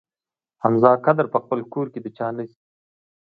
[0.63, 2.59] حمزه قدر په خپل کور کې د چا نه شي.